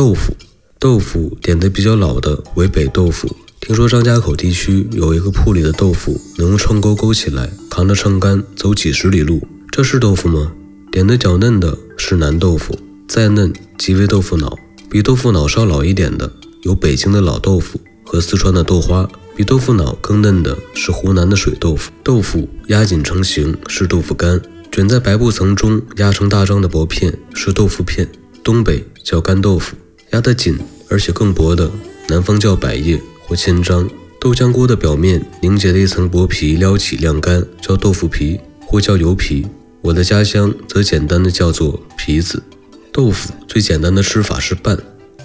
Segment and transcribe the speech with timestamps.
[0.00, 0.34] 豆腐，
[0.78, 3.36] 豆腐点的比较老的为北豆腐。
[3.60, 10.52] 听说张家口地区有一个铺里的豆腐能用秤钩勾起来，扛着秤杆走几十里路，这是豆腐吗？
[10.90, 14.56] 点的较嫩的是南豆腐，再嫩即为豆腐脑。
[14.88, 19.06] 比豆腐脑稍老一点的有北京的老豆腐和四川的豆花。
[19.36, 21.92] 比豆腐脑更嫩的是湖南的水豆腐。
[22.02, 24.40] 豆腐压紧成型是豆腐干，
[24.72, 28.08] 卷在白布层中压成大张的薄片是豆腐片。
[28.42, 29.76] 东北叫干豆腐，
[30.12, 31.70] 压得紧而且更薄的，
[32.08, 33.88] 南方叫百叶或千张。
[34.20, 39.46] 豆浆锅的表面凝结的一层薄皮撩起晾干，叫豆腐皮或叫油皮。
[39.80, 42.42] 我的家乡则简单的叫做皮子。
[42.92, 44.78] 豆腐最简单的吃法是拌，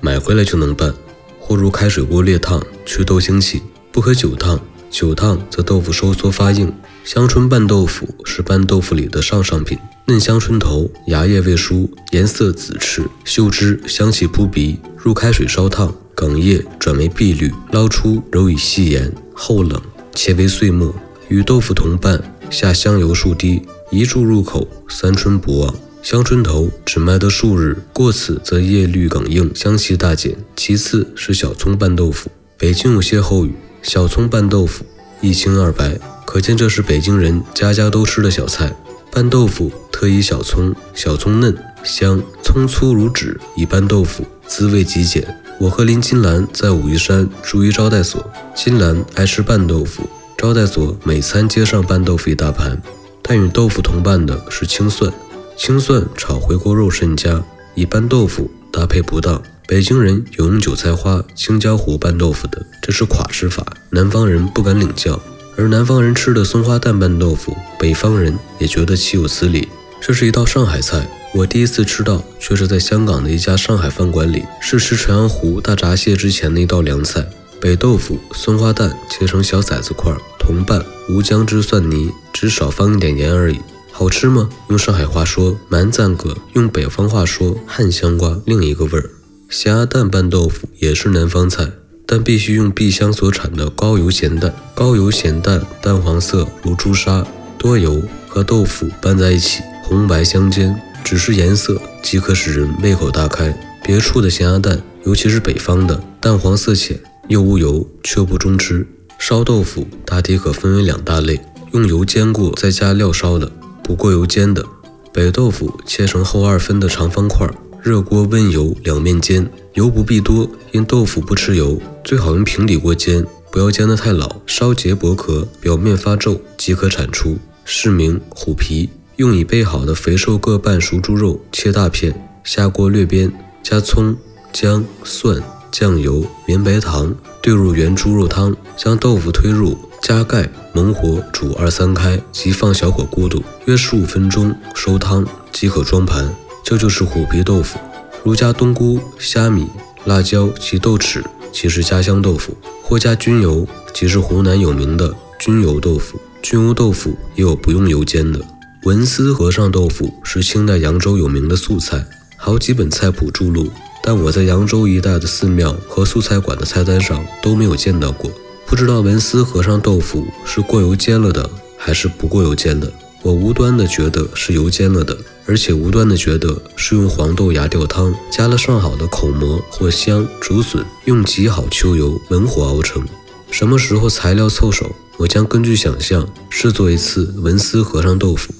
[0.00, 0.94] 买回来就能拌，
[1.40, 4.60] 或入开水锅烈烫去豆腥气，不可久烫，
[4.98, 6.72] 久烫则豆腐收缩发硬。
[7.04, 9.76] 香椿拌豆腐是拌豆腐里的上上品。
[10.06, 14.80] 嫩香椿头，芽叶未熟，颜色紫赤，嗅之香气扑鼻。
[14.96, 19.78] 入开水烧烫，梗叶转为碧绿，捞出揉以细盐，后冷
[20.14, 20.94] 切为碎末，
[21.28, 23.60] 与豆腐同拌，下香油数滴，
[23.90, 25.74] 一注入口，三春不忘。
[26.02, 30.34] 香椿头只卖得数日，过此则叶绿梗硬，香气大减。
[30.56, 33.52] 其次是小葱拌豆腐，北京有歇后语：
[33.86, 34.84] 小葱拌豆腐，
[35.20, 38.74] 一清二白，可见这是北京人家家都吃的小菜。
[39.12, 45.38] 拌豆腐特以小葱，小葱嫩香，葱粗如纸，以拌豆腐滋味极简。
[45.60, 50.02] 我和林金兰在武夷山住于招待所，金兰爱吃拌豆腐，
[50.36, 52.82] 招待所每餐皆上拌豆腐一大盘。
[53.22, 55.12] 但与豆腐同拌的是青蒜，
[55.56, 57.40] 青蒜炒回锅肉甚佳，
[57.76, 59.40] 以拌豆腐搭配不当。
[59.68, 65.20] 北京人有用韭菜花、青椒糊拌豆腐的，这是垮吃法，南方人不敢领教。
[65.56, 69.68] 而南方人吃的松花蛋拌豆腐，北方人也觉得岂有此理。
[70.00, 77.28] 这是一道上海菜，我第一次吃到，却是在香港的一家上海饭馆里，是吃鹑鸯湖大闸蟹之前的一道凉菜。
[77.60, 83.58] 北豆腐、松花蛋切成小骰子块，同拌，无姜汁蒜泥，只少放一点盐而已。
[83.90, 84.48] 好吃吗？
[84.68, 89.10] 用上海话说蛮赞个，用北方话说汉香瓜，另一个味儿。
[89.48, 91.72] 咸鸭蛋拌豆腐也是南方菜。
[92.08, 97.26] 但必须用碧乡所产的高油咸蛋，高油咸蛋淡黄色如朱砂，
[97.58, 103.52] 多油和豆腐拌在一起，红白相间，只是颜色即可使人胃口大开。
[103.82, 108.86] 别处的咸鸭蛋，尤其是北方的，淡黄色浅，又无油，却不中吃。
[109.18, 111.40] 烧豆腐大体可分为两大类：
[111.72, 113.50] 用油煎过再加料烧的，
[113.82, 114.64] 不过油煎的。
[115.12, 117.48] 北豆腐切成厚二分的长方块。
[117.86, 127.38] 热锅温油，两面煎，油不必多，因豆腐不吃油，最好用平底锅煎，不要煎得太老，烧结薄壳，表面发皱即可铲出。
[127.64, 128.90] 是名虎皮。
[129.14, 133.30] 用已备好的肥瘦各半熟猪肉切大片，下锅略煸，
[133.62, 134.16] 加葱、
[134.52, 146.34] 姜、蒜、酱油、绵白糖，兑入原猪肉汤，将豆腐推入，加盖猛火煮二三开，即放小火咕嘟，约十五分钟收汤即可装盘。
[146.68, 147.78] 这就是虎皮豆腐，
[148.24, 149.68] 如加冬菇、虾米、
[150.04, 151.22] 辣椒及豆豉，
[151.52, 156.20] 即是家乡豆腐；或加菌油，即是湖南有名的菌油豆腐。
[156.42, 158.40] 菌油豆腐也有不用油煎的。
[158.82, 162.04] 文思和尚豆腐是清代扬州有名的素菜，
[162.36, 163.70] 好几本菜谱著录，
[164.02, 168.28] 但我在扬州一带的寺庙和素菜馆的菜单上都没有见到过。
[168.66, 171.48] 不知道文思和尚豆腐是过油煎了的，
[171.78, 172.92] 还是不过油煎的？
[173.26, 175.18] 我无端的觉得是油煎了的。
[175.46, 183.04] 而且无端的觉得是用黄豆芽吊汤，加了上好的口蘑、或香、竹笋，用极好秋油文火熬成。
[183.50, 188.52] 什么时候材料凑手，我将根据想象试做一次文思和尚豆腐。